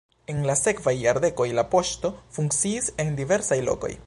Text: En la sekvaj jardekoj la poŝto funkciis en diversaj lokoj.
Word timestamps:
En 0.33 0.37
la 0.51 0.55
sekvaj 0.61 0.93
jardekoj 1.01 1.47
la 1.59 1.67
poŝto 1.75 2.13
funkciis 2.39 2.93
en 3.05 3.17
diversaj 3.23 3.65
lokoj. 3.71 3.97